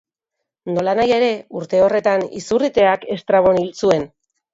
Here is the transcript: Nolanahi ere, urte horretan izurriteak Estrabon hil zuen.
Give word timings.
Nolanahi 0.77 1.11
ere, 1.17 1.27
urte 1.59 1.81
horretan 1.87 2.23
izurriteak 2.39 3.05
Estrabon 3.17 3.61
hil 3.61 3.69
zuen. 3.83 4.09